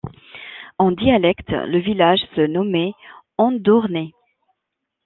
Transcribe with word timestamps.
En 0.79 0.89
dialecte, 0.91 1.51
le 1.67 1.77
village 1.77 2.25
se 2.35 2.41
nommait 2.41 2.93
Andornè. 3.37 4.13